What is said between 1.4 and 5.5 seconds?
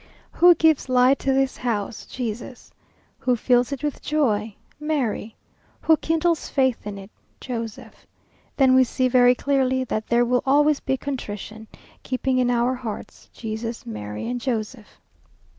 house? Jesús. Who fills it with joy? Mary.